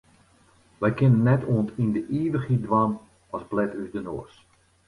[0.79, 2.91] Wy kinne net oant yn de ivichheid dwaan
[3.35, 4.33] as blet ús de noas.